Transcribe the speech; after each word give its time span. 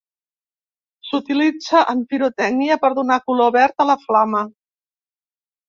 S'utilitza 1.09 1.83
en 1.93 2.01
pirotècnia 2.15 2.79
per 2.87 2.91
donar 3.03 3.21
color 3.29 3.55
verd 3.59 3.87
a 3.87 3.91
la 3.93 3.99
flama. 4.09 4.45